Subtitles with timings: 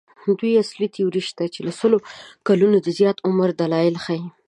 [0.39, 1.97] دوې اصلي تیورۍ شته چې له سلو
[2.47, 4.23] کلونو د زیات عمر دلایل ښيي.